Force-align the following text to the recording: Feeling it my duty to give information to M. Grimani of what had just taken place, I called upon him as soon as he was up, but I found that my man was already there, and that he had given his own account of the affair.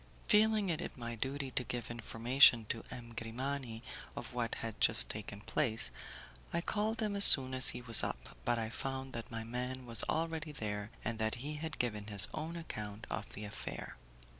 Feeling 0.27 0.71
it 0.71 0.97
my 0.97 1.13
duty 1.13 1.51
to 1.51 1.63
give 1.63 1.91
information 1.91 2.65
to 2.69 2.83
M. 2.89 3.13
Grimani 3.13 3.83
of 4.15 4.33
what 4.33 4.55
had 4.55 4.81
just 4.81 5.09
taken 5.09 5.41
place, 5.41 5.91
I 6.51 6.59
called 6.59 7.03
upon 7.03 7.05
him 7.11 7.15
as 7.17 7.23
soon 7.25 7.53
as 7.53 7.69
he 7.69 7.83
was 7.83 8.03
up, 8.03 8.35
but 8.43 8.57
I 8.57 8.71
found 8.71 9.13
that 9.13 9.29
my 9.29 9.43
man 9.43 9.85
was 9.85 10.03
already 10.09 10.53
there, 10.53 10.89
and 11.05 11.19
that 11.19 11.35
he 11.45 11.53
had 11.57 11.77
given 11.77 12.07
his 12.07 12.27
own 12.33 12.55
account 12.55 13.05
of 13.11 13.31
the 13.33 13.45
affair. 13.45 13.95